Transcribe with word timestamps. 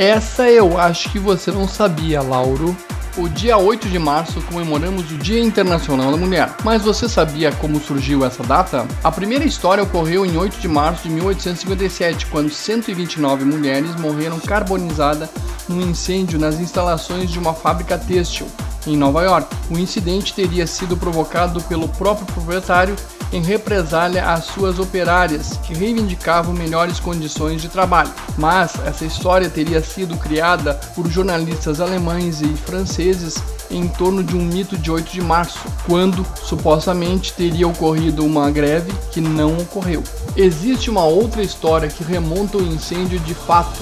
Essa 0.00 0.50
eu 0.50 0.78
acho 0.78 1.12
que 1.12 1.18
você 1.18 1.52
não 1.52 1.68
sabia, 1.68 2.22
Lauro. 2.22 2.74
O 3.18 3.28
dia 3.28 3.58
8 3.58 3.86
de 3.86 3.98
março 3.98 4.40
comemoramos 4.40 5.12
o 5.12 5.18
Dia 5.18 5.38
Internacional 5.38 6.10
da 6.10 6.16
Mulher. 6.16 6.54
Mas 6.64 6.80
você 6.80 7.06
sabia 7.06 7.52
como 7.52 7.78
surgiu 7.78 8.24
essa 8.24 8.42
data? 8.42 8.88
A 9.04 9.12
primeira 9.12 9.44
história 9.44 9.82
ocorreu 9.82 10.24
em 10.24 10.38
8 10.38 10.58
de 10.58 10.68
março 10.68 11.02
de 11.02 11.10
1857, 11.10 12.24
quando 12.28 12.48
129 12.48 13.44
mulheres 13.44 13.94
morreram 13.96 14.40
carbonizadas 14.40 15.28
num 15.68 15.82
incêndio 15.82 16.38
nas 16.38 16.58
instalações 16.58 17.30
de 17.30 17.38
uma 17.38 17.52
fábrica 17.52 17.98
têxtil 17.98 18.48
em 18.86 18.96
Nova 18.96 19.22
York. 19.22 19.54
O 19.70 19.78
incidente 19.78 20.34
teria 20.34 20.66
sido 20.66 20.96
provocado 20.96 21.60
pelo 21.62 21.88
próprio 21.88 22.26
proprietário 22.26 22.96
em 23.32 23.42
represália 23.42 24.32
às 24.32 24.44
suas 24.46 24.78
operárias, 24.78 25.56
que 25.58 25.74
reivindicavam 25.74 26.52
melhores 26.52 26.98
condições 26.98 27.62
de 27.62 27.68
trabalho. 27.68 28.10
Mas 28.36 28.74
essa 28.84 29.04
história 29.04 29.48
teria 29.48 29.82
sido 29.82 30.16
criada 30.16 30.74
por 30.94 31.08
jornalistas 31.08 31.80
alemães 31.80 32.40
e 32.40 32.48
franceses 32.48 33.36
em 33.70 33.86
torno 33.86 34.24
de 34.24 34.36
um 34.36 34.44
mito 34.44 34.76
de 34.76 34.90
8 34.90 35.12
de 35.12 35.20
março, 35.20 35.60
quando 35.86 36.26
supostamente 36.42 37.32
teria 37.32 37.68
ocorrido 37.68 38.24
uma 38.24 38.50
greve 38.50 38.92
que 39.12 39.20
não 39.20 39.56
ocorreu. 39.58 40.02
Existe 40.36 40.90
uma 40.90 41.04
outra 41.04 41.42
história 41.42 41.88
que 41.88 42.02
remonta 42.02 42.58
ao 42.58 42.64
incêndio 42.64 43.20
de 43.20 43.34
fato, 43.34 43.80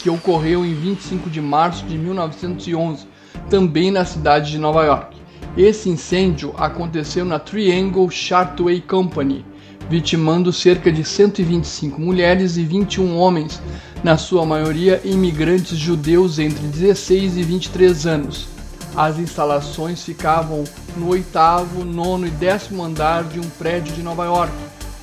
que 0.00 0.10
ocorreu 0.10 0.64
em 0.64 0.74
25 0.74 1.30
de 1.30 1.40
março 1.40 1.84
de 1.86 1.96
1911, 1.96 3.06
também 3.48 3.90
na 3.90 4.04
cidade 4.04 4.50
de 4.50 4.58
Nova 4.58 4.84
York. 4.84 5.16
Esse 5.56 5.88
incêndio 5.88 6.54
aconteceu 6.56 7.24
na 7.24 7.38
Triangle 7.38 8.08
Chartway 8.10 8.80
Company, 8.80 9.44
vitimando 9.88 10.52
cerca 10.52 10.92
de 10.92 11.04
125 11.04 12.00
mulheres 12.00 12.56
e 12.56 12.62
21 12.62 13.16
homens, 13.16 13.60
na 14.04 14.16
sua 14.16 14.46
maioria 14.46 15.00
imigrantes 15.04 15.76
judeus 15.76 16.38
entre 16.38 16.64
16 16.66 17.36
e 17.36 17.42
23 17.42 18.06
anos. 18.06 18.46
As 18.94 19.18
instalações 19.18 20.04
ficavam 20.04 20.64
no 20.96 21.08
oitavo, 21.08 21.84
nono 21.84 22.26
e 22.26 22.30
décimo 22.30 22.82
andar 22.82 23.24
de 23.24 23.40
um 23.40 23.48
prédio 23.50 23.94
de 23.94 24.02
Nova 24.02 24.24
York. 24.24 24.52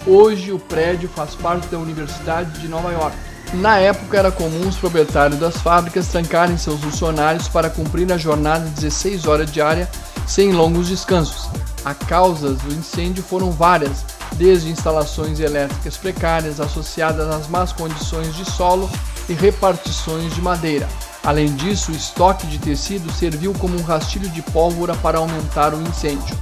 Hoje 0.07 0.51
o 0.51 0.59
prédio 0.59 1.09
faz 1.09 1.33
parte 1.35 1.67
da 1.67 1.79
Universidade 1.79 2.59
de 2.59 2.67
Nova 2.67 2.91
York. 2.91 3.15
Na 3.53 3.77
época 3.77 4.17
era 4.17 4.31
comum 4.31 4.67
os 4.67 4.75
proprietários 4.75 5.39
das 5.39 5.57
fábricas 5.57 6.07
trancarem 6.07 6.57
seus 6.57 6.81
funcionários 6.81 7.47
para 7.47 7.69
cumprir 7.69 8.11
a 8.11 8.17
jornada 8.17 8.65
de 8.65 8.71
16 8.71 9.25
horas 9.27 9.51
diária 9.51 9.89
sem 10.27 10.51
longos 10.51 10.89
descansos. 10.89 11.49
As 11.85 11.97
causas 11.99 12.57
do 12.57 12.73
incêndio 12.73 13.23
foram 13.23 13.51
várias, 13.51 14.03
desde 14.33 14.69
instalações 14.69 15.39
elétricas 15.39 15.97
precárias 15.97 16.59
associadas 16.59 17.29
às 17.29 17.47
más 17.47 17.71
condições 17.71 18.35
de 18.35 18.43
solo 18.43 18.89
e 19.29 19.33
repartições 19.33 20.33
de 20.33 20.41
madeira. 20.41 20.87
Além 21.23 21.53
disso, 21.55 21.91
o 21.91 21.95
estoque 21.95 22.45
de 22.47 22.59
tecido 22.59 23.11
serviu 23.11 23.53
como 23.53 23.77
um 23.77 23.83
rastilho 23.83 24.29
de 24.29 24.41
pólvora 24.41 24.95
para 24.95 25.17
aumentar 25.19 25.73
o 25.73 25.81
incêndio. 25.81 26.37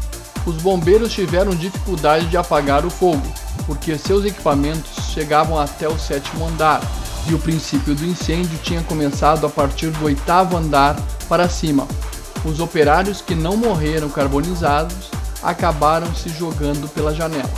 Os 0.45 0.56
bombeiros 0.58 1.14
tiveram 1.14 1.56
dificuldade 1.56 2.26
de 2.28 2.36
apagar 2.36 2.86
o 2.86 2.90
fogo, 2.90 3.26
porque 3.66 3.98
seus 3.98 4.26
equipamentos 4.26 5.03
chegavam 5.14 5.59
até 5.59 5.88
o 5.88 5.97
sétimo 5.97 6.47
andar, 6.47 6.81
e 7.28 7.33
o 7.33 7.39
princípio 7.39 7.95
do 7.95 8.06
incêndio 8.06 8.58
tinha 8.64 8.81
começado 8.83 9.45
a 9.45 9.50
partir 9.50 9.92
do 9.92 10.05
oitavo 10.05 10.58
andar 10.58 10.95
para 11.30 11.47
cima. 11.47 11.88
Os 12.44 12.59
operários 12.59 13.22
que 13.22 13.36
não 13.36 13.55
morreram 13.55 14.09
carbonizados 14.09 15.09
acabaram 15.42 16.14
se 16.14 16.30
jogando 16.30 16.92
pela 16.94 17.14
janela. 17.14 17.50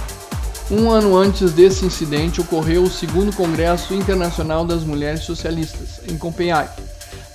Um 0.69 0.89
ano 0.89 1.15
antes 1.15 1.51
desse 1.51 1.85
incidente 1.85 2.41
ocorreu 2.41 2.83
o 2.83 2.89
segundo 2.89 3.35
Congresso 3.35 3.93
Internacional 3.93 4.65
das 4.65 4.83
Mulheres 4.83 5.21
Socialistas, 5.21 6.01
em 6.09 6.17
Copenhague. 6.17 6.81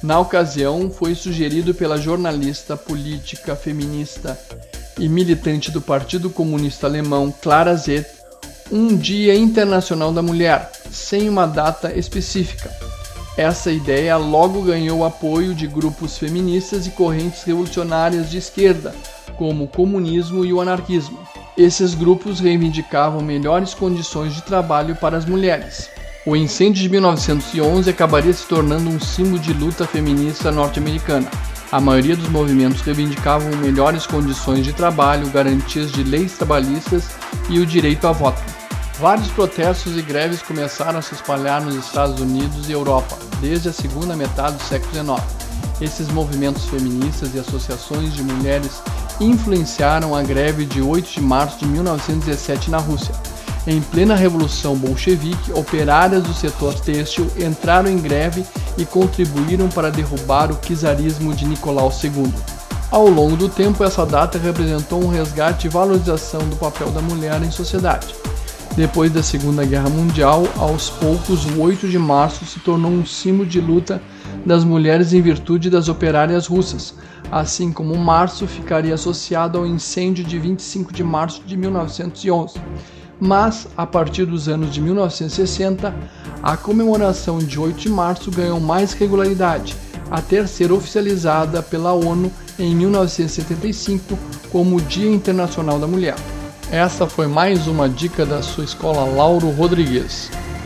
Na 0.02 0.18
ocasião, 0.18 0.90
foi 0.90 1.14
sugerido 1.14 1.74
pela 1.74 1.98
jornalista 1.98 2.76
política 2.76 3.54
feminista 3.54 4.38
e 4.98 5.08
militante 5.08 5.70
do 5.70 5.80
Partido 5.80 6.28
Comunista 6.28 6.86
Alemão 6.86 7.32
Clara 7.40 7.74
Zeth 7.76 8.19
um 8.72 8.96
Dia 8.96 9.34
Internacional 9.34 10.12
da 10.12 10.22
Mulher, 10.22 10.70
sem 10.90 11.28
uma 11.28 11.46
data 11.46 11.92
específica. 11.96 12.70
Essa 13.36 13.72
ideia 13.72 14.16
logo 14.16 14.62
ganhou 14.62 15.04
apoio 15.04 15.54
de 15.54 15.66
grupos 15.66 16.18
feministas 16.18 16.86
e 16.86 16.90
correntes 16.90 17.42
revolucionárias 17.42 18.30
de 18.30 18.38
esquerda, 18.38 18.94
como 19.36 19.64
o 19.64 19.68
comunismo 19.68 20.44
e 20.44 20.52
o 20.52 20.60
anarquismo. 20.60 21.18
Esses 21.56 21.94
grupos 21.94 22.38
reivindicavam 22.38 23.20
melhores 23.22 23.74
condições 23.74 24.34
de 24.34 24.42
trabalho 24.42 24.94
para 24.94 25.16
as 25.16 25.24
mulheres. 25.24 25.88
O 26.26 26.36
incêndio 26.36 26.82
de 26.82 26.88
1911 26.88 27.88
acabaria 27.88 28.32
se 28.32 28.46
tornando 28.46 28.90
um 28.90 29.00
símbolo 29.00 29.38
de 29.38 29.52
luta 29.52 29.86
feminista 29.86 30.52
norte-americana. 30.52 31.30
A 31.72 31.80
maioria 31.80 32.16
dos 32.16 32.28
movimentos 32.28 32.82
reivindicavam 32.82 33.56
melhores 33.56 34.06
condições 34.06 34.64
de 34.64 34.72
trabalho, 34.72 35.30
garantias 35.30 35.90
de 35.90 36.02
leis 36.02 36.32
trabalhistas 36.32 37.04
e 37.48 37.58
o 37.58 37.66
direito 37.66 38.06
a 38.06 38.12
voto. 38.12 38.59
Vários 39.00 39.28
protestos 39.28 39.96
e 39.96 40.02
greves 40.02 40.42
começaram 40.42 40.98
a 40.98 41.02
se 41.02 41.14
espalhar 41.14 41.62
nos 41.62 41.74
Estados 41.74 42.20
Unidos 42.20 42.68
e 42.68 42.72
Europa 42.72 43.16
desde 43.40 43.70
a 43.70 43.72
segunda 43.72 44.14
metade 44.14 44.58
do 44.58 44.62
século 44.62 44.92
XIX. 44.92 45.22
Esses 45.80 46.08
movimentos 46.08 46.66
feministas 46.66 47.34
e 47.34 47.38
associações 47.38 48.12
de 48.12 48.22
mulheres 48.22 48.82
influenciaram 49.18 50.14
a 50.14 50.22
greve 50.22 50.66
de 50.66 50.82
8 50.82 51.12
de 51.12 51.20
março 51.22 51.60
de 51.60 51.64
1917 51.64 52.70
na 52.70 52.76
Rússia. 52.76 53.14
Em 53.66 53.80
plena 53.80 54.14
Revolução 54.14 54.76
Bolchevique, 54.76 55.50
operárias 55.52 56.22
do 56.22 56.34
setor 56.34 56.74
têxtil 56.74 57.26
entraram 57.38 57.88
em 57.88 57.96
greve 57.96 58.44
e 58.76 58.84
contribuíram 58.84 59.70
para 59.70 59.90
derrubar 59.90 60.52
o 60.52 60.56
czarismo 60.56 61.34
de 61.34 61.46
Nicolau 61.46 61.90
II. 62.04 62.30
Ao 62.90 63.08
longo 63.08 63.34
do 63.34 63.48
tempo, 63.48 63.82
essa 63.82 64.04
data 64.04 64.36
representou 64.36 65.02
um 65.02 65.08
resgate 65.08 65.68
e 65.68 65.70
valorização 65.70 66.40
do 66.50 66.56
papel 66.56 66.90
da 66.90 67.00
mulher 67.00 67.42
em 67.42 67.50
sociedade. 67.50 68.14
Depois 68.80 69.12
da 69.12 69.22
Segunda 69.22 69.62
Guerra 69.62 69.90
Mundial, 69.90 70.42
aos 70.56 70.88
poucos, 70.88 71.44
o 71.44 71.60
8 71.60 71.86
de 71.86 71.98
março 71.98 72.46
se 72.46 72.58
tornou 72.60 72.90
um 72.90 73.04
símbolo 73.04 73.46
de 73.46 73.60
luta 73.60 74.00
das 74.46 74.64
mulheres 74.64 75.12
em 75.12 75.20
virtude 75.20 75.68
das 75.68 75.90
operárias 75.90 76.46
russas, 76.46 76.94
assim 77.30 77.74
como 77.74 77.94
março 77.98 78.46
ficaria 78.46 78.94
associado 78.94 79.58
ao 79.58 79.66
incêndio 79.66 80.24
de 80.24 80.38
25 80.38 80.94
de 80.94 81.04
março 81.04 81.42
de 81.44 81.58
1911. 81.58 82.54
Mas, 83.20 83.68
a 83.76 83.86
partir 83.86 84.24
dos 84.24 84.48
anos 84.48 84.72
de 84.72 84.80
1960, 84.80 85.94
a 86.42 86.56
comemoração 86.56 87.36
de 87.36 87.60
8 87.60 87.80
de 87.80 87.90
março 87.90 88.30
ganhou 88.30 88.58
mais 88.58 88.94
regularidade, 88.94 89.76
até 90.10 90.46
ser 90.46 90.72
oficializada 90.72 91.62
pela 91.62 91.92
ONU 91.92 92.32
em 92.58 92.74
1975 92.74 94.18
como 94.50 94.80
Dia 94.80 95.10
Internacional 95.10 95.78
da 95.78 95.86
Mulher. 95.86 96.16
Essa 96.72 97.08
foi 97.08 97.26
mais 97.26 97.66
uma 97.66 97.88
dica 97.88 98.24
da 98.24 98.42
sua 98.42 98.62
escola 98.62 99.04
Lauro 99.04 99.50
Rodrigues. 99.50 100.30